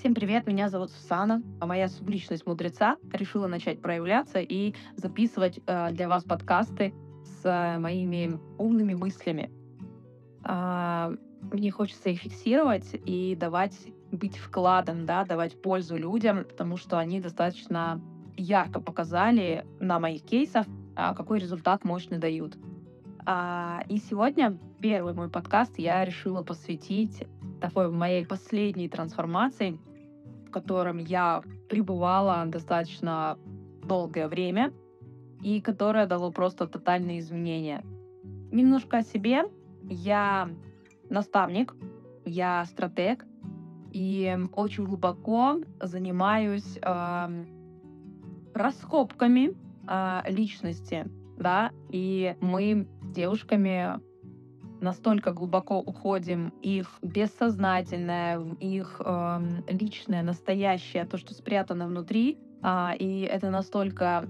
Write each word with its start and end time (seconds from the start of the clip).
Всем 0.00 0.14
привет, 0.14 0.46
меня 0.46 0.70
зовут 0.70 0.90
Сусана. 0.92 1.42
А 1.60 1.66
моя 1.66 1.86
субличность 1.86 2.46
мудреца 2.46 2.96
решила 3.12 3.46
начать 3.48 3.82
проявляться 3.82 4.40
и 4.40 4.74
записывать 4.96 5.60
э, 5.66 5.90
для 5.90 6.08
вас 6.08 6.24
подкасты 6.24 6.94
с 7.22 7.44
э, 7.44 7.78
моими 7.78 8.40
умными 8.56 8.94
мыслями. 8.94 9.50
Э, 10.42 11.14
мне 11.52 11.70
хочется 11.70 12.08
их 12.08 12.20
фиксировать 12.20 12.98
и 13.04 13.36
давать 13.38 13.76
быть 14.10 14.38
вкладом, 14.38 15.04
да, 15.04 15.26
давать 15.26 15.60
пользу 15.60 15.98
людям, 15.98 16.44
потому 16.44 16.78
что 16.78 16.98
они 16.98 17.20
достаточно 17.20 18.00
ярко 18.38 18.80
показали 18.80 19.66
на 19.80 20.00
моих 20.00 20.22
кейсах, 20.22 20.64
э, 20.96 21.14
какой 21.14 21.40
результат 21.40 21.84
мощный 21.84 22.16
дают. 22.16 22.56
А, 23.26 23.82
и 23.86 23.98
сегодня 23.98 24.58
первый 24.80 25.12
мой 25.12 25.28
подкаст 25.28 25.78
я 25.78 26.02
решила 26.06 26.42
посвятить 26.42 27.22
такой 27.60 27.90
моей 27.90 28.24
последней 28.24 28.88
трансформации, 28.88 29.78
в 30.50 30.52
котором 30.52 30.98
я 30.98 31.42
пребывала 31.68 32.44
достаточно 32.46 33.38
долгое 33.84 34.26
время 34.26 34.72
и 35.42 35.60
которое 35.60 36.06
дало 36.06 36.32
просто 36.32 36.66
тотальные 36.66 37.20
изменения. 37.20 37.84
Немножко 38.50 38.98
о 38.98 39.02
себе. 39.02 39.44
Я 39.84 40.50
наставник, 41.08 41.74
я 42.24 42.64
стратег 42.64 43.24
и 43.92 44.36
очень 44.52 44.84
глубоко 44.84 45.60
занимаюсь 45.80 46.78
э, 46.82 47.44
раскопками 48.52 49.56
э, 49.88 50.32
личности, 50.32 51.06
да, 51.38 51.70
и 51.90 52.36
мы 52.40 52.88
с 53.02 53.12
девушками 53.12 54.00
настолько 54.80 55.32
глубоко 55.32 55.78
уходим 55.78 56.52
их 56.62 56.88
бессознательное, 57.02 58.40
их 58.60 59.00
э, 59.04 59.40
личное, 59.68 60.22
настоящее, 60.22 61.04
то, 61.04 61.18
что 61.18 61.34
спрятано 61.34 61.86
внутри, 61.86 62.38
а, 62.62 62.94
и 62.98 63.20
это 63.22 63.50
настолько 63.50 64.26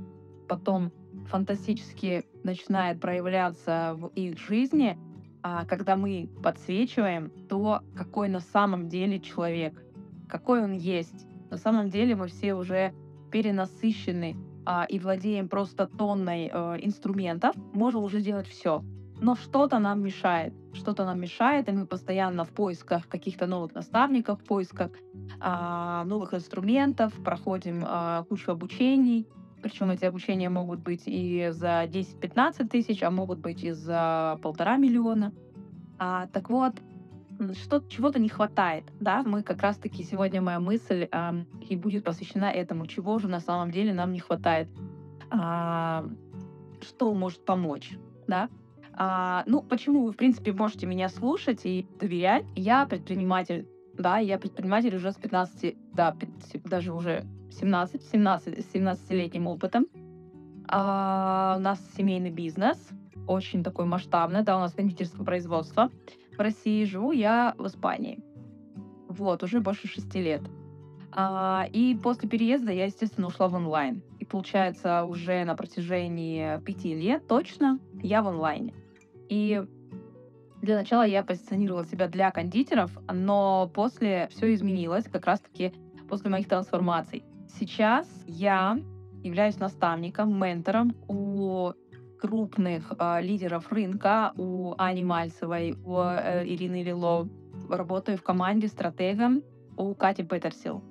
потом 0.49 0.93
фантастически 1.29 2.25
начинает 2.45 3.01
проявляться 3.01 3.95
в 3.97 4.09
их 4.09 4.39
жизни, 4.39 4.99
а, 5.43 5.65
когда 5.65 5.97
мы 5.97 6.29
подсвечиваем 6.43 7.31
то, 7.49 7.83
какой 7.97 8.29
на 8.29 8.41
самом 8.41 8.89
деле 8.89 9.21
человек, 9.21 9.83
какой 10.29 10.63
он 10.63 10.73
есть. 10.73 11.27
На 11.51 11.57
самом 11.57 11.89
деле 11.89 12.15
мы 12.15 12.29
все 12.29 12.55
уже 12.55 12.93
перенасыщены 13.33 14.37
а, 14.67 14.85
и 14.89 14.99
владеем 14.99 15.49
просто 15.49 15.87
тонной 15.87 16.51
а, 16.53 16.77
инструментов, 16.77 17.55
можем 17.73 18.05
уже 18.05 18.21
делать 18.21 18.47
все 18.47 18.83
но 19.21 19.35
что-то 19.35 19.79
нам 19.79 20.03
мешает. 20.03 20.55
Что-то 20.73 21.05
нам 21.05 21.21
мешает, 21.21 21.69
и 21.69 21.73
мы 21.73 21.87
постоянно 21.87 22.45
в 22.45 22.51
поисках 22.51 23.09
каких-то 23.09 23.47
новых 23.47 23.75
наставников, 23.75 24.41
в 24.41 24.45
поисках 24.45 24.93
а, 25.41 26.05
новых 26.05 26.35
инструментов, 26.35 27.13
проходим 27.25 27.85
а, 27.87 28.25
кучу 28.25 28.51
обучений. 28.53 29.27
Причем 29.63 29.91
эти 29.91 30.07
обучения 30.07 30.49
могут 30.49 30.81
быть 30.81 31.03
и 31.07 31.49
за 31.51 31.85
10-15 31.85 32.69
тысяч, 32.69 33.03
а 33.03 33.11
могут 33.11 33.41
быть 33.41 33.63
и 33.63 33.73
за 33.73 34.39
полтора 34.43 34.77
миллиона. 34.79 35.33
А, 35.99 36.29
так 36.29 36.49
вот, 36.49 36.75
что 37.63 37.81
чего-то 37.81 38.19
не 38.19 38.29
хватает, 38.29 38.85
да, 39.01 39.23
мы 39.23 39.43
как 39.43 39.61
раз-таки 39.61 40.03
сегодня 40.03 40.41
моя 40.41 40.61
мысль 40.61 41.09
а, 41.13 41.35
и 41.69 41.77
будет 41.77 42.05
посвящена 42.05 42.51
этому, 42.51 42.87
чего 42.87 43.19
же 43.19 43.29
на 43.29 43.41
самом 43.41 43.71
деле 43.71 43.93
нам 43.93 44.13
не 44.13 44.21
хватает, 44.21 44.69
а, 45.31 46.07
что 46.81 47.13
может 47.13 47.45
помочь, 47.45 47.99
да, 48.27 48.49
а, 49.03 49.45
ну, 49.47 49.63
почему 49.63 50.05
вы, 50.05 50.13
в 50.13 50.17
принципе, 50.17 50.53
можете 50.53 50.87
меня 50.87 51.09
слушать 51.09 51.65
и 51.65 51.87
доверять? 51.99 52.45
Я 52.55 52.85
предприниматель, 52.85 53.67
да, 53.95 54.19
я 54.19 54.39
предприниматель 54.39 54.95
уже 54.95 55.11
с 55.13 55.15
15, 55.15 55.75
да, 55.95 56.15
даже 56.67 56.93
уже 56.93 57.25
17, 57.51 58.03
17, 58.13 58.59
17-летним 58.59 59.47
опытом. 59.47 59.87
А, 60.69 61.55
у 61.57 61.63
нас 61.63 61.81
семейный 61.97 62.29
бизнес, 62.29 62.77
очень 63.27 63.65
такой 63.65 63.87
масштабный, 63.87 64.43
да, 64.43 64.59
у 64.59 64.61
нас 64.61 64.75
кондитерское 64.75 65.25
производство. 65.25 65.91
В 66.37 66.41
России 66.41 66.85
живу 66.85 67.13
я 67.13 67.55
в 67.57 67.67
Испании. 67.69 68.19
Вот, 69.09 69.43
уже 69.43 69.61
больше 69.61 69.89
шести 69.89 70.21
лет. 70.21 70.43
А, 71.11 71.67
и 71.73 71.95
после 71.95 72.29
переезда 72.29 72.71
я, 72.71 72.85
естественно, 72.85 73.29
ушла 73.29 73.49
в 73.49 73.55
онлайн. 73.55 74.03
И 74.19 74.27
получается, 74.27 75.05
уже 75.05 75.43
на 75.45 75.55
протяжении 75.55 76.61
пяти 76.67 76.95
лет 76.95 77.27
точно 77.27 77.79
я 78.03 78.21
в 78.21 78.29
онлайне. 78.29 78.75
И 79.31 79.65
для 80.61 80.77
начала 80.77 81.07
я 81.07 81.23
позиционировала 81.23 81.87
себя 81.87 82.09
для 82.09 82.31
кондитеров, 82.31 82.91
но 83.11 83.71
после 83.73 84.29
все 84.31 84.53
изменилось, 84.53 85.05
как 85.05 85.25
раз-таки 85.25 85.73
после 86.09 86.31
моих 86.31 86.49
трансформаций. 86.49 87.25
Сейчас 87.49 88.07
я 88.27 88.79
являюсь 89.23 89.59
наставником, 89.59 90.39
ментором 90.39 90.95
у 91.09 91.73
крупных 92.21 92.93
э, 92.99 93.23
лидеров 93.23 93.73
рынка, 93.73 94.33
у 94.37 94.75
Ани 94.77 95.05
Мальцевой, 95.05 95.77
у 95.85 95.99
э, 95.99 96.45
Ирины 96.47 96.83
Лило. 96.83 97.29
Работаю 97.69 98.19
в 98.19 98.23
команде 98.23 98.69
стратегом 98.69 99.43
у 99.77 99.95
Кати 99.95 100.23
Петерсил. 100.23 100.83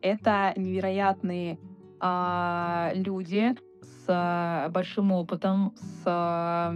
Это 0.00 0.52
невероятные 0.56 1.58
э, 2.00 2.90
люди 2.94 3.54
с 3.82 4.70
большим 4.70 5.12
опытом, 5.12 5.74
с 5.76 6.72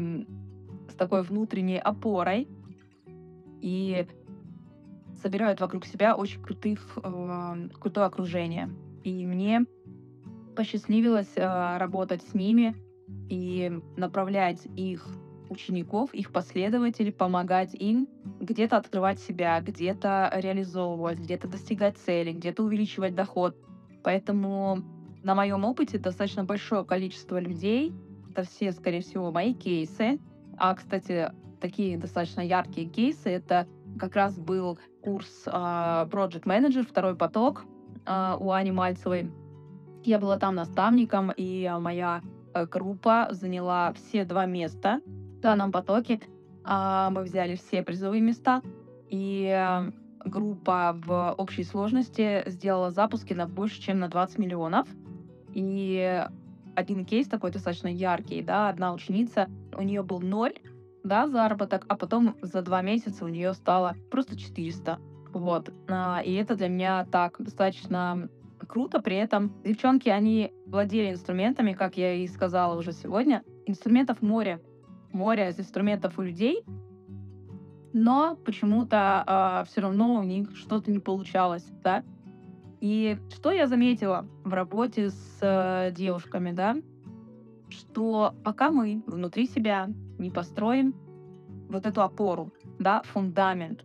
такой 1.03 1.23
внутренней 1.23 1.81
опорой 1.81 2.47
и 3.61 4.07
собирают 5.21 5.61
вокруг 5.61 5.85
себя 5.85 6.15
очень 6.15 6.41
крутых, 6.41 6.97
э, 7.03 7.69
крутое 7.81 8.07
окружение. 8.07 8.71
И 9.03 9.27
мне 9.27 9.67
посчастливилось 10.55 11.33
э, 11.35 11.77
работать 11.79 12.23
с 12.23 12.35
ними 12.35 12.77
и 13.29 13.81
направлять 13.97 14.65
их 14.77 15.05
учеников, 15.49 16.15
их 16.15 16.31
последователей, 16.31 17.13
помогать 17.13 17.75
им 17.75 18.09
где-то 18.41 18.77
открывать 18.77 19.19
себя, 19.19 19.61
где-то 19.61 20.31
реализовывать, 20.35 21.19
где-то 21.19 21.49
достигать 21.49 21.99
цели, 21.99 22.33
где-то 22.33 22.63
увеличивать 22.63 23.17
доход. 23.17 23.57
Поэтому 24.05 24.85
на 25.25 25.35
моем 25.35 25.65
опыте 25.65 25.99
достаточно 25.99 26.45
большое 26.45 26.85
количество 26.85 27.41
людей, 27.41 27.93
это 28.31 28.45
все, 28.45 28.71
скорее 28.71 29.01
всего, 29.01 29.33
мои 29.33 29.53
кейсы, 29.53 30.21
а, 30.63 30.77
кстати, 30.77 31.29
такие 31.61 31.99
достаточно 31.99 32.41
яркие 32.41 32.87
кейсы, 32.89 33.29
это 33.31 33.67
как 33.99 34.15
раз 34.15 34.39
был 34.39 34.79
курс 35.03 35.49
uh, 35.49 36.09
Project 36.09 36.45
Manager, 36.45 36.87
второй 36.89 37.17
поток 37.17 37.65
uh, 38.07 38.37
у 38.39 38.53
Ани 38.53 38.71
Мальцевой. 38.71 39.29
Я 40.05 40.21
была 40.21 40.39
там 40.39 40.55
наставником, 40.55 41.33
и 41.37 41.69
моя 41.81 42.23
э, 42.55 42.67
группа 42.67 43.27
заняла 43.33 43.93
все 43.93 44.25
два 44.25 44.47
места 44.47 45.01
в 45.05 45.41
данном 45.41 45.73
потоке. 45.73 46.21
Uh, 46.63 47.11
мы 47.11 47.25
взяли 47.25 47.57
все 47.57 47.83
призовые 47.83 48.23
места, 48.23 48.63
и 49.09 49.47
uh, 49.53 49.93
группа 50.25 50.97
в 51.05 51.35
общей 51.39 51.65
сложности 51.65 52.45
сделала 52.47 52.93
запуски 52.93 53.33
на 53.33 53.49
больше, 53.49 53.83
чем 53.83 53.99
на 53.99 54.07
20 54.07 54.39
миллионов. 54.39 54.87
И 55.55 56.25
один 56.75 57.05
кейс 57.05 57.29
такой 57.29 57.51
достаточно 57.51 57.89
яркий, 57.89 58.43
да, 58.43 58.69
одна 58.69 58.93
ученица, 58.93 59.49
у 59.77 59.83
нее 59.83 60.03
был 60.03 60.21
ноль, 60.21 60.55
да, 61.05 61.29
заработок, 61.29 61.85
а 61.89 61.97
потом 61.97 62.37
за 62.43 62.63
два 62.63 62.83
месяца 62.83 63.25
у 63.25 63.29
нее 63.29 63.55
стало 63.55 63.97
просто 64.11 64.39
400. 64.39 64.99
Вот. 65.33 65.73
А, 65.89 66.21
и 66.25 66.33
это 66.35 66.55
для 66.55 66.69
меня 66.69 67.07
так 67.11 67.37
достаточно 67.39 68.29
круто. 68.67 69.01
При 69.01 69.17
этом 69.17 69.53
девчонки, 69.65 70.09
они 70.09 70.53
владели 70.67 71.11
инструментами, 71.11 71.73
как 71.73 71.97
я 71.97 72.15
и 72.15 72.27
сказала 72.27 72.79
уже 72.79 72.93
сегодня. 72.93 73.43
Инструментов 73.67 74.23
море. 74.23 74.61
Море 75.13 75.49
из 75.49 75.59
инструментов 75.59 76.19
у 76.19 76.23
людей. 76.23 76.63
Но 77.93 78.37
почему-то 78.45 78.97
э, 78.97 79.25
а, 79.27 79.65
все 79.65 79.83
равно 79.83 80.15
у 80.15 80.23
них 80.23 80.57
что-то 80.57 80.91
не 80.91 80.99
получалось, 80.99 81.67
да. 81.83 82.03
И 82.83 83.17
что 83.33 83.53
я 83.53 83.69
заметила 83.69 84.27
в 84.43 84.53
работе 84.53 85.11
с 85.11 85.39
э, 85.41 85.93
девушками, 85.93 86.51
да, 86.51 86.77
что 87.69 88.35
пока 88.43 88.73
мы 88.73 89.05
внутри 89.07 89.47
себя 89.47 89.89
не 90.19 90.33
построим 90.33 90.93
вот 91.69 91.87
эту 91.87 92.03
опору, 92.03 92.51
да, 92.81 93.03
фундамент, 93.05 93.85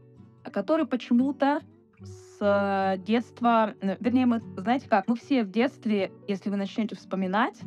который 0.51 0.87
почему-то 0.87 1.61
с 2.01 2.37
э, 2.41 2.97
детства, 3.03 3.75
э, 3.81 3.97
вернее, 3.99 4.25
мы, 4.25 4.41
знаете 4.57 4.89
как, 4.89 5.07
мы 5.07 5.15
все 5.15 5.43
в 5.43 5.51
детстве, 5.51 6.11
если 6.27 6.49
вы 6.49 6.55
начнете 6.55 6.95
вспоминать, 6.95 7.61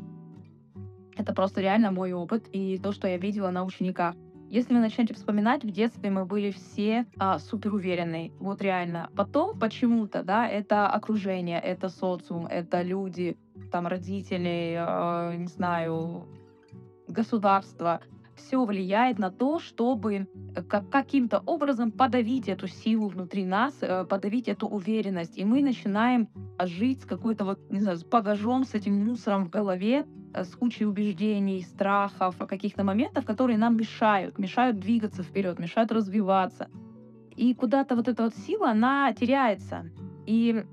это 1.16 1.32
просто 1.32 1.60
реально 1.60 1.92
мой 1.92 2.12
опыт 2.12 2.48
и 2.50 2.76
то, 2.76 2.90
что 2.90 3.06
я 3.06 3.18
видела 3.18 3.50
на 3.50 3.62
учениках. 3.62 4.16
Если 4.50 4.74
вы 4.74 4.80
начнете 4.80 5.14
вспоминать, 5.14 5.62
в 5.62 5.70
детстве 5.70 6.10
мы 6.10 6.24
были 6.24 6.50
все 6.50 7.06
а, 7.18 7.38
супер 7.38 7.72
уверенные, 7.72 8.32
вот 8.40 8.60
реально. 8.60 9.08
Потом 9.14 9.56
почему-то, 9.56 10.24
да, 10.24 10.48
это 10.48 10.88
окружение, 10.88 11.60
это 11.60 11.88
социум, 11.88 12.48
это 12.48 12.82
люди, 12.82 13.38
там 13.70 13.86
родители, 13.86 14.74
э, 14.76 15.36
не 15.36 15.46
знаю, 15.46 16.26
государство 17.06 18.00
все 18.34 18.64
влияет 18.64 19.20
на 19.20 19.30
то, 19.30 19.60
чтобы 19.60 20.26
э, 20.56 20.62
каким-то 20.62 21.44
образом 21.46 21.92
подавить 21.92 22.48
эту 22.48 22.66
силу 22.66 23.06
внутри 23.06 23.44
нас, 23.44 23.76
э, 23.82 24.04
подавить 24.04 24.48
эту 24.48 24.66
уверенность. 24.66 25.38
И 25.38 25.44
мы 25.44 25.62
начинаем 25.62 26.28
жить 26.60 27.02
с 27.02 27.04
какой-то 27.04 27.44
вот, 27.44 27.60
не 27.70 27.78
знаю, 27.78 27.98
с 27.98 28.04
багажом, 28.04 28.64
с 28.64 28.74
этим 28.74 28.94
мусором 29.04 29.44
в 29.44 29.50
голове, 29.50 30.06
с 30.34 30.54
кучей 30.54 30.86
убеждений, 30.86 31.62
страхов, 31.62 32.36
каких-то 32.38 32.84
моментов, 32.84 33.24
которые 33.24 33.58
нам 33.58 33.76
мешают, 33.76 34.38
мешают 34.38 34.78
двигаться 34.78 35.22
вперед, 35.22 35.58
мешают 35.58 35.92
развиваться. 35.92 36.68
И 37.36 37.54
куда-то 37.54 37.96
вот 37.96 38.08
эта 38.08 38.24
вот 38.24 38.34
сила, 38.34 38.70
она 38.70 39.12
теряется. 39.12 39.86
И 40.26 40.64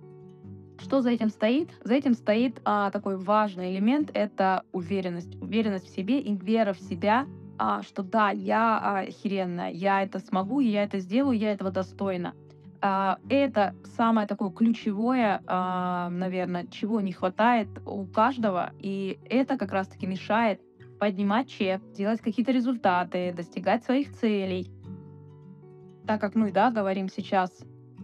что 0.80 1.02
за 1.02 1.12
этим 1.12 1.30
стоит? 1.30 1.70
За 1.84 1.96
этим 1.96 2.14
стоит 2.14 2.62
а, 2.66 2.92
такой 2.92 3.18
важный 3.18 3.74
элемент— 3.74 4.12
это 4.14 4.64
уверенность. 4.72 5.36
Уверенность 5.42 5.88
в 5.88 5.96
себе 5.96 6.20
и 6.20 6.36
вера 6.36 6.74
в 6.74 6.80
себя, 6.80 7.26
а, 7.58 7.82
что 7.82 8.04
да, 8.04 8.30
я 8.30 8.78
а, 8.78 9.00
охеренная, 9.00 9.72
я 9.72 10.04
это 10.04 10.20
смогу, 10.20 10.60
я 10.60 10.84
это 10.84 11.00
сделаю, 11.00 11.38
я 11.38 11.52
этого 11.52 11.72
достойна. 11.72 12.36
А, 12.82 13.18
это 13.30 13.76
самое 13.96 14.28
такое 14.28 14.52
ключевое, 14.52 15.42
а, 15.48 16.10
наверное, 16.10 16.68
чего 16.68 17.02
не 17.02 17.12
хватает 17.12 17.68
у 17.86 18.06
каждого, 18.06 18.72
и 18.80 19.20
это 19.30 19.58
как 19.58 19.72
раз-таки 19.72 20.06
мешает 20.06 20.62
поднимать 21.00 21.50
чек, 21.50 21.82
делать 21.94 22.22
какие-то 22.22 22.52
результаты, 22.52 23.34
достигать 23.34 23.84
своих 23.84 24.14
целей. 24.14 24.72
Так 26.06 26.22
как 26.22 26.36
мы, 26.36 26.52
да, 26.52 26.72
говорим 26.72 27.10
сейчас 27.10 27.52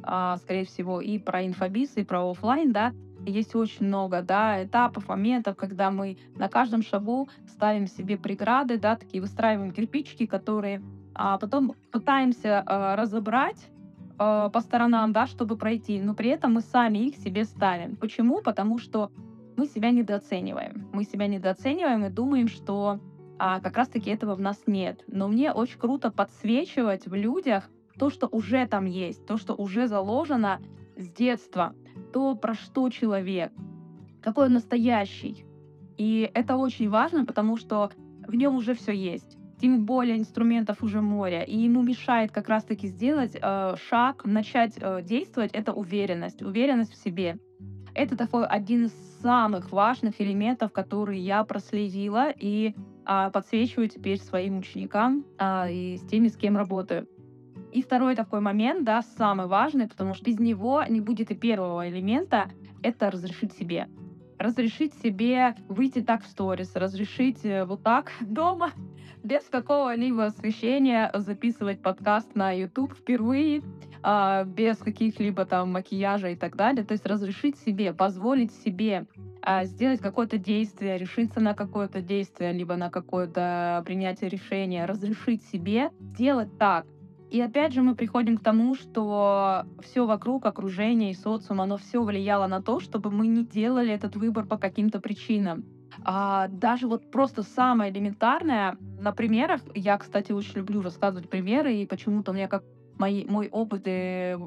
а, 0.04 0.38
скорее 0.38 0.66
всего, 0.66 1.02
и 1.02 1.18
про 1.18 1.46
инфобиз, 1.46 1.98
и 1.98 2.04
про 2.04 2.30
офлайн, 2.30 2.72
да, 2.72 2.94
есть 3.26 3.56
очень 3.56 3.86
много, 3.86 4.22
да, 4.22 4.64
этапов, 4.64 5.08
моментов, 5.08 5.56
когда 5.56 5.92
мы 5.92 6.18
на 6.36 6.50
каждом 6.50 6.82
шагу 6.82 7.30
ставим 7.48 7.88
себе 7.88 8.18
преграды, 8.18 8.78
да, 8.78 8.96
такие 8.96 9.22
выстраиваем 9.22 9.72
кирпичики, 9.72 10.26
которые 10.26 10.82
а 11.16 11.38
потом 11.38 11.76
пытаемся 11.92 12.64
а, 12.66 12.96
разобрать 12.96 13.70
а, 14.18 14.50
по 14.50 14.62
сторонам, 14.62 15.12
да, 15.14 15.28
чтобы 15.28 15.58
пройти, 15.58 16.00
но 16.02 16.14
при 16.14 16.30
этом 16.30 16.54
мы 16.54 16.62
сами 16.62 17.00
их 17.00 17.16
себе 17.18 17.46
ставим. 17.46 17.96
Почему? 17.96 18.42
Потому 18.42 18.78
что 18.78 19.12
мы 19.58 19.68
себя 19.68 19.92
недооцениваем. 19.92 20.88
Мы 20.94 21.04
себя 21.04 21.28
недооцениваем 21.28 22.06
и 22.06 22.10
думаем, 22.10 22.48
что 22.48 23.00
а, 23.40 23.60
как 23.60 23.78
раз-таки 23.78 24.10
этого 24.10 24.36
в 24.36 24.42
нас 24.42 24.62
нет. 24.68 25.04
Но 25.08 25.28
мне 25.28 25.52
очень 25.52 25.80
круто 25.80 26.12
подсвечивать 26.12 27.08
в 27.08 27.14
людях 27.14 27.70
то, 27.98 28.10
что 28.10 28.28
уже 28.28 28.66
там 28.68 28.86
есть, 28.86 29.26
то, 29.26 29.38
что 29.38 29.54
уже 29.54 29.88
заложено 29.88 30.60
с 30.96 31.08
детства, 31.08 31.76
то, 32.12 32.36
про 32.36 32.54
что 32.54 32.90
человек, 32.90 33.52
какой 34.22 34.48
он 34.48 34.54
настоящий. 34.54 35.46
И 35.98 36.30
это 36.34 36.58
очень 36.58 36.90
важно, 36.90 37.26
потому 37.26 37.58
что 37.58 37.92
в 38.28 38.34
нем 38.36 38.56
уже 38.56 38.74
все 38.74 38.92
есть. 38.92 39.38
Тем 39.64 39.86
более 39.86 40.18
инструментов 40.18 40.84
уже 40.84 41.00
море. 41.00 41.46
И 41.46 41.58
ему 41.58 41.84
мешает 41.84 42.34
как 42.34 42.50
раз-таки 42.50 42.88
сделать 42.90 43.38
э, 43.42 43.76
шаг, 43.88 44.26
начать 44.26 44.74
э, 44.76 45.02
действовать, 45.02 45.52
это 45.54 45.72
уверенность, 45.72 46.42
уверенность 46.42 46.92
в 46.92 47.02
себе. 47.02 47.40
Это 47.96 48.18
такой 48.18 48.46
один 48.46 48.88
из 48.88 48.94
самых 49.22 49.72
важных 49.72 50.20
элементов, 50.20 50.74
которые 50.74 51.22
я 51.22 51.46
проследила 51.46 52.30
и 52.30 52.76
а, 53.06 53.30
подсвечиваю 53.30 53.88
теперь 53.88 54.20
своим 54.20 54.58
ученикам 54.58 55.24
а, 55.38 55.70
и 55.70 55.96
с 55.96 56.02
теми, 56.08 56.28
с 56.28 56.36
кем 56.36 56.58
работаю. 56.58 57.08
И 57.72 57.82
второй 57.82 58.18
такой 58.18 58.42
момент, 58.42 58.84
да, 58.84 59.02
самый 59.02 59.48
важный, 59.48 59.88
потому 59.88 60.14
что 60.14 60.26
без 60.26 60.40
него 60.40 60.84
не 60.90 61.00
будет 61.00 61.32
и 61.32 61.36
первого 61.36 61.88
элемента, 61.88 62.52
это 62.82 63.10
разрешить 63.10 63.54
себе. 63.54 63.88
Разрешить 64.38 64.94
себе 64.96 65.56
выйти 65.68 66.02
так 66.02 66.24
в 66.24 66.28
сторис, 66.28 66.76
разрешить 66.76 67.46
э, 67.46 67.66
вот 67.66 67.84
так 67.84 68.12
дома, 68.22 68.72
без 69.24 69.44
какого-либо 69.44 70.26
освещения 70.26 71.10
записывать 71.14 71.82
подкаст 71.82 72.36
на 72.36 72.52
YouTube 72.52 72.94
впервые, 72.94 73.62
а, 74.02 74.44
без 74.44 74.78
каких-либо 74.78 75.46
там 75.46 75.72
макияжа 75.72 76.30
и 76.30 76.36
так 76.36 76.58
далее. 76.58 76.84
То 76.84 76.92
есть 76.92 77.06
разрешить 77.06 77.58
себе, 77.58 77.94
позволить 77.94 78.52
себе 78.52 79.06
а, 79.42 79.64
сделать 79.64 80.02
какое-то 80.02 80.38
действие, 80.38 80.98
решиться 80.98 81.40
на 81.40 81.54
какое-то 81.54 82.02
действие, 82.02 82.52
либо 82.52 82.76
на 82.76 82.90
какое-то 82.90 83.82
принятие 83.86 84.30
решения, 84.30 84.86
разрешить 84.86 85.44
себе 85.46 85.92
делать 86.00 86.58
так, 86.58 86.86
и 87.34 87.42
опять 87.42 87.74
же 87.74 87.82
мы 87.82 87.96
приходим 87.96 88.38
к 88.38 88.44
тому, 88.44 88.76
что 88.76 89.66
все 89.82 90.06
вокруг, 90.06 90.46
окружение 90.46 91.10
и 91.10 91.16
социум, 91.16 91.62
оно 91.62 91.78
все 91.78 92.04
влияло 92.04 92.46
на 92.46 92.62
то, 92.62 92.80
чтобы 92.80 93.10
мы 93.10 93.26
не 93.26 93.44
делали 93.44 93.92
этот 93.92 94.16
выбор 94.16 94.46
по 94.46 94.60
каким-то 94.60 95.00
причинам. 95.02 95.66
А 96.06 96.48
даже 96.48 96.88
вот 96.88 97.10
просто 97.10 97.42
самое 97.42 97.92
элементарное 97.92 98.78
на 99.00 99.12
примерах, 99.14 99.62
я, 99.74 99.98
кстати, 99.98 100.32
очень 100.32 100.58
люблю 100.58 100.84
рассказывать 100.84 101.28
примеры, 101.28 101.74
и 101.74 101.88
почему-то 101.88 102.32
у 102.32 102.36
меня 102.36 102.48
как 102.48 102.64
мои, 103.00 103.26
мой 103.26 103.50
опыт 103.50 103.82
и 103.88 104.38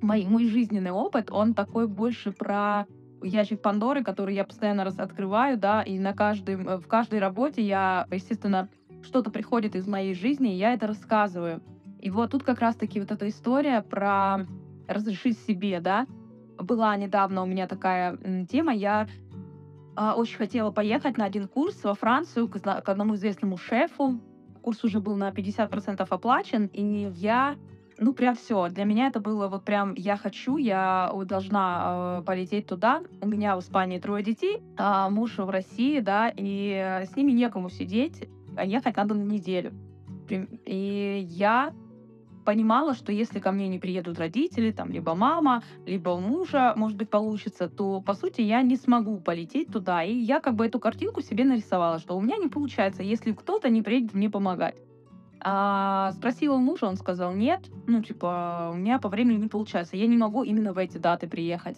мой, 0.00 0.24
мой 0.24 0.46
жизненный 0.46 0.90
опыт, 0.90 1.30
он 1.30 1.52
такой 1.52 1.86
больше 1.86 2.32
про 2.32 2.86
ящик 3.22 3.60
Пандоры, 3.60 4.02
который 4.02 4.34
я 4.34 4.44
постоянно 4.44 4.84
раз 4.84 4.98
открываю, 4.98 5.58
да, 5.58 5.82
и 5.82 5.98
на 5.98 6.14
каждой, 6.14 6.56
в 6.56 6.86
каждой 6.86 7.18
работе 7.18 7.60
я, 7.60 8.06
естественно, 8.10 8.70
что-то 9.02 9.30
приходит 9.30 9.76
из 9.76 9.86
моей 9.86 10.14
жизни, 10.14 10.54
и 10.54 10.56
я 10.56 10.72
это 10.72 10.86
рассказываю. 10.86 11.60
И 12.04 12.10
вот 12.10 12.32
тут 12.32 12.42
как 12.42 12.60
раз-таки 12.60 13.00
вот 13.00 13.10
эта 13.10 13.26
история 13.30 13.80
про 13.80 14.46
разрешить 14.86 15.38
себе, 15.38 15.80
да. 15.80 16.06
Была 16.58 16.94
недавно 16.98 17.42
у 17.42 17.46
меня 17.46 17.66
такая 17.66 18.18
тема, 18.46 18.74
я 18.74 19.08
э, 19.96 20.10
очень 20.10 20.36
хотела 20.36 20.70
поехать 20.70 21.16
на 21.16 21.24
один 21.24 21.48
курс 21.48 21.82
во 21.82 21.94
Францию 21.94 22.48
к, 22.48 22.60
к 22.60 22.88
одному 22.90 23.14
известному 23.14 23.56
шефу. 23.56 24.20
Курс 24.60 24.84
уже 24.84 25.00
был 25.00 25.16
на 25.16 25.30
50% 25.30 26.06
оплачен, 26.06 26.66
и 26.74 27.10
я 27.14 27.56
ну, 27.98 28.12
прям 28.12 28.36
все. 28.36 28.68
Для 28.68 28.84
меня 28.84 29.06
это 29.06 29.20
было 29.20 29.48
вот 29.48 29.64
прям, 29.64 29.94
я 29.94 30.18
хочу, 30.18 30.58
я 30.58 31.10
должна 31.24 32.18
э, 32.18 32.22
полететь 32.26 32.66
туда. 32.66 33.02
У 33.22 33.26
меня 33.26 33.56
в 33.56 33.60
Испании 33.60 33.98
трое 33.98 34.22
детей, 34.22 34.62
а 34.76 35.08
муж 35.08 35.38
в 35.38 35.48
России, 35.48 36.00
да, 36.00 36.30
и 36.36 37.06
с 37.10 37.16
ними 37.16 37.32
некому 37.32 37.70
сидеть, 37.70 38.28
а 38.58 38.64
ехать 38.66 38.94
надо 38.94 39.14
на 39.14 39.22
неделю. 39.22 39.72
И 40.28 41.26
я 41.30 41.72
понимала, 42.44 42.94
что 42.94 43.12
если 43.12 43.40
ко 43.40 43.50
мне 43.50 43.68
не 43.68 43.78
приедут 43.78 44.18
родители, 44.18 44.70
там, 44.70 44.90
либо 44.90 45.14
мама, 45.14 45.62
либо 45.86 46.18
мужа, 46.18 46.74
может 46.76 46.96
быть, 46.96 47.10
получится, 47.10 47.68
то, 47.68 48.00
по 48.00 48.14
сути, 48.14 48.40
я 48.40 48.62
не 48.62 48.76
смогу 48.76 49.18
полететь 49.18 49.68
туда. 49.72 50.02
И 50.02 50.14
я 50.14 50.40
как 50.40 50.54
бы 50.54 50.66
эту 50.66 50.78
картинку 50.78 51.20
себе 51.20 51.44
нарисовала, 51.44 51.98
что 51.98 52.16
у 52.16 52.20
меня 52.20 52.36
не 52.36 52.48
получается, 52.48 53.02
если 53.02 53.32
кто-то 53.32 53.68
не 53.68 53.82
приедет 53.82 54.14
мне 54.14 54.30
помогать. 54.30 54.76
А 55.40 56.12
спросила 56.12 56.56
мужа, 56.56 56.86
он 56.86 56.96
сказал, 56.96 57.34
нет, 57.34 57.60
ну, 57.86 58.02
типа, 58.02 58.70
у 58.72 58.76
меня 58.76 58.98
по 58.98 59.08
времени 59.08 59.36
не 59.36 59.48
получается, 59.48 59.96
я 59.96 60.06
не 60.06 60.16
могу 60.16 60.42
именно 60.42 60.72
в 60.72 60.78
эти 60.78 60.96
даты 60.96 61.28
приехать. 61.28 61.76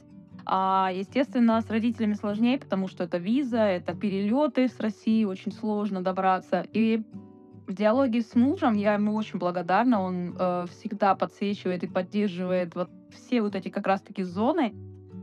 А, 0.49 0.91
естественно, 0.95 1.61
с 1.61 1.69
родителями 1.69 2.15
сложнее, 2.15 2.59
потому 2.59 2.87
что 2.87 3.03
это 3.03 3.19
виза, 3.19 3.59
это 3.63 3.95
перелеты 3.95 4.69
с 4.69 4.79
России, 4.79 5.25
очень 5.25 5.51
сложно 5.51 6.03
добраться. 6.03 6.65
И 6.73 7.03
в 7.67 7.73
диалоге 7.73 8.23
с 8.23 8.35
мужем 8.35 8.75
я 8.75 8.95
ему 8.95 9.15
очень 9.15 9.39
благодарна. 9.39 10.01
Он 10.01 10.37
э, 10.39 10.67
всегда 10.71 11.15
подсвечивает 11.15 11.83
и 11.83 11.89
поддерживает 11.89 12.75
вот 12.75 12.91
все 13.11 13.43
вот 13.43 13.55
эти 13.57 13.69
как 13.69 13.87
раз-таки 13.87 14.23
зоны. 14.23 14.75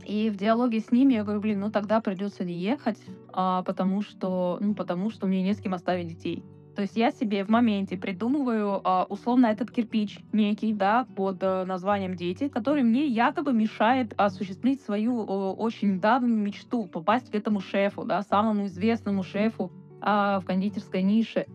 И 0.04 0.28
в 0.28 0.36
диалоге 0.36 0.80
с 0.80 0.92
ними 0.92 1.14
я 1.14 1.24
говорю, 1.24 1.40
блин, 1.40 1.60
ну 1.60 1.70
тогда 1.70 2.00
придется 2.00 2.44
не 2.44 2.54
ехать, 2.54 2.98
а, 3.32 3.62
потому 3.62 4.02
что, 4.02 4.58
ну 4.60 4.74
потому 4.74 5.08
что 5.08 5.26
мне 5.26 5.42
не 5.42 5.54
с 5.54 5.60
кем 5.60 5.72
оставить 5.72 6.08
детей. 6.08 6.44
То 6.76 6.82
есть 6.82 6.96
я 6.96 7.12
себе 7.12 7.44
в 7.44 7.48
моменте 7.48 7.96
придумываю 7.96 8.80
а, 8.84 9.06
условно 9.08 9.46
этот 9.46 9.70
кирпич 9.70 10.18
некий, 10.32 10.74
да, 10.74 11.06
под 11.16 11.38
а, 11.42 11.64
названием 11.64 12.16
дети, 12.16 12.48
который 12.48 12.82
мне 12.82 13.06
якобы 13.06 13.54
мешает 13.54 14.12
осуществить 14.18 14.82
свою 14.82 15.20
а, 15.22 15.52
очень 15.52 16.00
давнюю 16.00 16.36
мечту 16.36 16.86
попасть 16.86 17.30
к 17.30 17.34
этому 17.34 17.60
шефу, 17.60 18.04
да, 18.04 18.22
самому 18.22 18.66
известному 18.66 19.22
шефу 19.22 19.72
а, 20.00 20.40
в 20.40 20.44
кондитерской 20.44 21.02
нише 21.02 21.46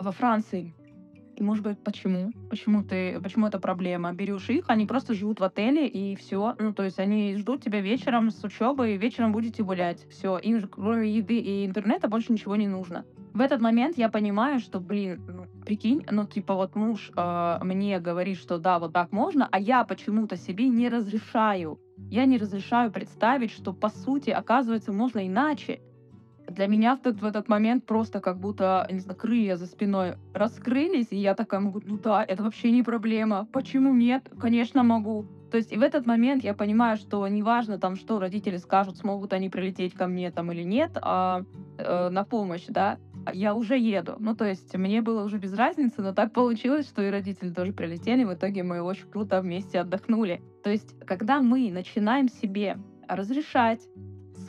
во 0.00 0.12
Франции. 0.12 0.74
И 1.36 1.42
может 1.42 1.64
быть, 1.64 1.78
почему? 1.78 2.32
Почему 2.50 2.82
ты, 2.82 3.18
почему 3.20 3.46
это 3.46 3.58
проблема? 3.58 4.12
Берешь 4.12 4.50
их, 4.50 4.64
они 4.68 4.84
просто 4.84 5.14
живут 5.14 5.40
в 5.40 5.44
отеле 5.44 5.88
и 5.88 6.14
все. 6.14 6.54
Ну, 6.58 6.74
то 6.74 6.82
есть 6.82 6.98
они 6.98 7.34
ждут 7.36 7.62
тебя 7.62 7.80
вечером 7.80 8.30
с 8.30 8.44
учебы, 8.44 8.92
и 8.92 8.98
вечером 8.98 9.32
будете 9.32 9.62
гулять. 9.62 10.06
Все, 10.10 10.36
им 10.36 10.60
же 10.60 10.68
кроме 10.68 11.10
еды 11.10 11.38
и 11.38 11.64
интернета 11.64 12.08
больше 12.08 12.32
ничего 12.32 12.56
не 12.56 12.68
нужно. 12.68 13.06
В 13.32 13.40
этот 13.40 13.62
момент 13.62 13.96
я 13.96 14.10
понимаю, 14.10 14.60
что, 14.60 14.80
блин, 14.80 15.22
ну, 15.26 15.46
прикинь, 15.64 16.04
ну, 16.10 16.26
типа, 16.26 16.54
вот 16.54 16.74
муж 16.74 17.10
э, 17.16 17.58
мне 17.62 18.00
говорит, 18.00 18.36
что 18.36 18.58
да, 18.58 18.78
вот 18.78 18.92
так 18.92 19.12
можно, 19.12 19.48
а 19.50 19.58
я 19.58 19.84
почему-то 19.84 20.36
себе 20.36 20.68
не 20.68 20.90
разрешаю. 20.90 21.78
Я 22.10 22.26
не 22.26 22.36
разрешаю 22.36 22.90
представить, 22.90 23.52
что, 23.52 23.72
по 23.72 23.88
сути, 23.88 24.30
оказывается, 24.30 24.92
можно 24.92 25.26
иначе 25.26 25.80
для 26.50 26.66
меня 26.66 26.96
в 26.96 27.00
этот, 27.00 27.20
в 27.20 27.24
этот 27.24 27.48
момент 27.48 27.86
просто 27.86 28.20
как 28.20 28.38
будто, 28.38 28.86
не 28.90 29.00
знаю, 29.00 29.18
крылья 29.18 29.56
за 29.56 29.66
спиной 29.66 30.14
раскрылись, 30.34 31.08
и 31.10 31.16
я 31.16 31.34
такая 31.34 31.60
могу, 31.60 31.80
ну 31.84 31.98
да, 31.98 32.24
это 32.24 32.42
вообще 32.42 32.70
не 32.70 32.82
проблема. 32.82 33.46
Почему 33.52 33.94
нет? 33.94 34.30
Конечно, 34.38 34.82
могу. 34.82 35.26
То 35.50 35.56
есть 35.56 35.72
и 35.72 35.76
в 35.76 35.82
этот 35.82 36.06
момент 36.06 36.44
я 36.44 36.54
понимаю, 36.54 36.96
что 36.96 37.26
неважно 37.26 37.78
там, 37.78 37.96
что 37.96 38.20
родители 38.20 38.56
скажут, 38.56 38.98
смогут 38.98 39.32
они 39.32 39.48
прилететь 39.48 39.94
ко 39.94 40.06
мне 40.06 40.30
там 40.30 40.52
или 40.52 40.62
нет, 40.62 40.96
а, 41.02 41.42
э, 41.78 42.08
на 42.08 42.24
помощь, 42.24 42.66
да, 42.68 42.98
я 43.32 43.54
уже 43.54 43.76
еду. 43.78 44.16
Ну, 44.18 44.34
то 44.34 44.44
есть 44.44 44.74
мне 44.76 45.02
было 45.02 45.24
уже 45.24 45.38
без 45.38 45.52
разницы, 45.54 46.02
но 46.02 46.12
так 46.12 46.32
получилось, 46.32 46.88
что 46.88 47.02
и 47.02 47.10
родители 47.10 47.50
тоже 47.50 47.72
прилетели. 47.72 48.24
В 48.24 48.34
итоге 48.34 48.62
мы 48.62 48.80
очень 48.80 49.08
круто 49.08 49.40
вместе 49.40 49.80
отдохнули. 49.80 50.40
То 50.62 50.70
есть, 50.70 50.98
когда 51.06 51.40
мы 51.40 51.70
начинаем 51.70 52.28
себе 52.28 52.78
разрешать 53.08 53.80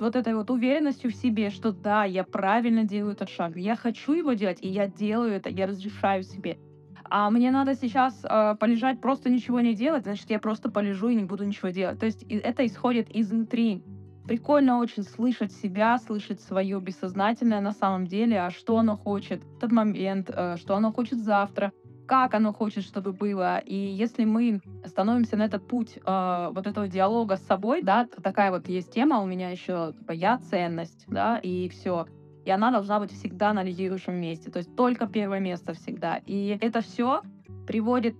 вот 0.02 0.16
этой 0.16 0.36
вот 0.36 0.50
уверенностью 0.50 1.12
в 1.12 1.16
себе, 1.16 1.50
что 1.50 1.72
да, 1.72 2.04
я 2.04 2.24
правильно 2.24 2.84
делаю 2.84 3.14
этот 3.14 3.30
шаг, 3.30 3.56
я 3.56 3.76
хочу 3.76 4.14
его 4.14 4.34
делать, 4.34 4.60
и 4.62 4.68
я 4.68 4.88
делаю 4.88 5.34
это, 5.34 5.50
я 5.50 5.68
разрешаю 5.68 6.24
себе. 6.24 6.58
А 7.04 7.30
мне 7.30 7.52
надо 7.52 7.76
сейчас 7.76 8.24
э, 8.24 8.56
полежать, 8.60 9.02
просто 9.02 9.30
ничего 9.30 9.60
не 9.60 9.74
делать, 9.74 10.04
значит, 10.04 10.30
я 10.30 10.40
просто 10.40 10.72
полежу 10.72 11.10
и 11.10 11.16
не 11.16 11.26
буду 11.26 11.46
ничего 11.46 11.70
делать. 11.70 12.00
То 12.00 12.06
есть 12.06 12.24
это 12.24 12.66
исходит 12.66 13.08
изнутри. 13.14 13.84
Прикольно 14.26 14.80
очень 14.80 15.04
слышать 15.04 15.52
себя, 15.52 15.98
слышать 15.98 16.40
свое 16.42 16.80
бессознательное 16.80 17.60
на 17.60 17.74
самом 17.74 18.08
деле, 18.08 18.40
а 18.40 18.50
что 18.50 18.78
оно 18.78 18.96
хочет 18.96 19.44
в 19.44 19.58
этот 19.58 19.72
момент, 19.72 20.30
э, 20.34 20.56
что 20.58 20.76
оно 20.76 20.92
хочет 20.94 21.20
завтра, 21.20 21.72
как 22.12 22.34
оно 22.34 22.52
хочет, 22.52 22.84
чтобы 22.84 23.14
было. 23.14 23.60
И 23.60 23.74
если 23.74 24.26
мы 24.26 24.60
становимся 24.86 25.38
на 25.38 25.44
этот 25.44 25.66
путь 25.66 25.96
э, 25.96 26.50
вот 26.54 26.68
этого 26.68 26.86
диалога 26.90 27.38
с 27.38 27.48
собой, 27.48 27.82
да, 27.84 28.06
такая 28.06 28.52
вот 28.52 28.68
есть 28.68 28.92
тема 28.92 29.22
у 29.22 29.26
меня 29.26 29.50
еще, 29.50 29.94
типа, 29.98 30.12
я 30.12 30.38
ценность, 30.40 31.06
да, 31.08 31.38
и 31.38 31.70
все. 31.70 32.08
И 32.44 32.52
она 32.52 32.70
должна 32.70 33.00
быть 33.00 33.14
всегда 33.14 33.54
на 33.54 33.64
лидирующем 33.64 34.14
месте, 34.14 34.52
то 34.52 34.58
есть 34.58 34.76
только 34.76 35.08
первое 35.08 35.40
место 35.40 35.72
всегда. 35.72 36.18
И 36.26 36.58
это 36.60 36.82
все 36.82 37.22
приводит 37.66 38.16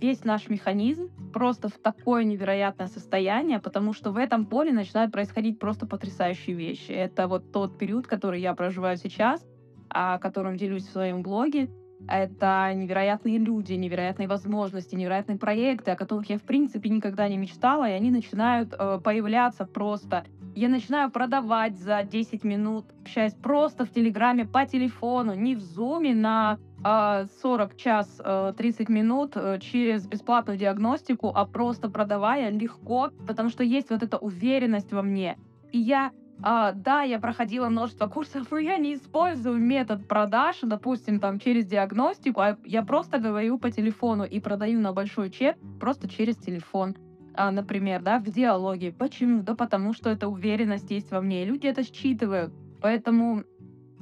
весь 0.00 0.24
наш 0.24 0.48
механизм 0.48 1.10
просто 1.30 1.68
в 1.68 1.74
такое 1.74 2.24
невероятное 2.24 2.86
состояние, 2.86 3.58
потому 3.58 3.92
что 3.92 4.10
в 4.10 4.16
этом 4.16 4.46
поле 4.46 4.72
начинают 4.72 5.12
происходить 5.12 5.58
просто 5.58 5.86
потрясающие 5.86 6.56
вещи. 6.56 6.92
Это 6.92 7.28
вот 7.28 7.52
тот 7.52 7.76
период, 7.76 8.06
который 8.06 8.40
я 8.40 8.54
проживаю 8.54 8.96
сейчас, 8.96 9.46
о 9.90 10.18
котором 10.18 10.56
делюсь 10.56 10.86
в 10.86 10.92
своем 10.92 11.22
блоге. 11.22 11.68
Это 12.08 12.72
невероятные 12.74 13.38
люди, 13.38 13.72
невероятные 13.72 14.28
возможности, 14.28 14.94
невероятные 14.94 15.38
проекты, 15.38 15.92
о 15.92 15.96
которых 15.96 16.28
я, 16.28 16.38
в 16.38 16.42
принципе, 16.42 16.90
никогда 16.90 17.28
не 17.28 17.38
мечтала, 17.38 17.88
и 17.88 17.92
они 17.92 18.10
начинают 18.10 18.74
э, 18.78 19.00
появляться 19.02 19.64
просто. 19.64 20.24
Я 20.54 20.68
начинаю 20.68 21.10
продавать 21.10 21.76
за 21.76 22.02
10 22.02 22.44
минут, 22.44 22.86
общаясь 23.02 23.34
просто 23.34 23.84
в 23.84 23.90
Телеграме 23.90 24.44
по 24.44 24.66
телефону, 24.66 25.34
не 25.34 25.56
в 25.56 25.60
Зуме 25.60 26.14
на 26.14 26.58
40 26.84 26.84
а, 26.84 27.76
час 27.76 28.20
30 28.56 28.88
э, 28.88 28.92
минут 28.92 29.32
э, 29.36 29.58
через 29.60 30.06
бесплатную 30.06 30.58
диагностику, 30.58 31.32
а 31.34 31.46
просто 31.46 31.88
продавая 31.88 32.50
легко, 32.50 33.10
потому 33.26 33.48
что 33.48 33.64
есть 33.64 33.90
вот 33.90 34.02
эта 34.02 34.18
уверенность 34.18 34.92
во 34.92 35.02
мне. 35.02 35.38
И 35.72 35.78
я 35.78 36.12
а, 36.42 36.72
да, 36.72 37.02
я 37.02 37.18
проходила 37.18 37.68
множество 37.68 38.06
курсов, 38.06 38.46
но 38.50 38.58
я 38.58 38.76
не 38.76 38.94
использую 38.94 39.58
метод 39.58 40.06
продаж, 40.08 40.58
допустим, 40.62 41.20
там 41.20 41.38
через 41.38 41.66
диагностику, 41.66 42.40
а 42.40 42.58
я 42.64 42.82
просто 42.82 43.18
говорю 43.18 43.58
по 43.58 43.70
телефону 43.70 44.24
и 44.24 44.40
продаю 44.40 44.80
на 44.80 44.92
большой 44.92 45.30
чек 45.30 45.56
просто 45.80 46.08
через 46.08 46.36
телефон. 46.36 46.96
А, 47.34 47.50
например, 47.50 48.02
да, 48.02 48.18
в 48.18 48.24
диалоге. 48.24 48.92
Почему? 48.92 49.42
Да 49.42 49.54
потому 49.54 49.92
что 49.92 50.10
эта 50.10 50.28
уверенность 50.28 50.90
есть 50.90 51.10
во 51.10 51.20
мне. 51.20 51.44
Люди 51.44 51.66
это 51.66 51.82
считывают. 51.82 52.52
Поэтому 52.80 53.44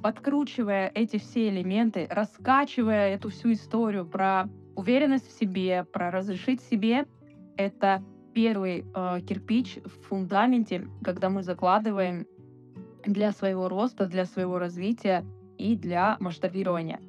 подкручивая 0.03 0.91
эти 0.95 1.19
все 1.19 1.49
элементы, 1.49 2.07
раскачивая 2.11 3.15
эту 3.15 3.31
всю 3.31 3.53
историю 3.53 4.05
про 4.05 4.49
уверенность 4.75 5.29
в 5.29 5.39
себе, 5.39 5.85
про 5.85 6.11
разрешить 6.11 6.61
себе, 6.63 7.07
это 7.57 8.03
первый 8.35 8.85
э, 8.95 9.21
кирпич 9.27 9.79
в 9.85 10.09
фундаменте, 10.09 10.89
когда 11.03 11.29
мы 11.31 11.43
закладываем 11.43 12.27
для 13.05 13.33
своего 13.33 13.69
роста, 13.69 14.07
для 14.07 14.25
своего 14.25 14.59
развития 14.59 15.25
и 15.59 15.77
для 15.77 16.17
масштабирования. 16.21 17.01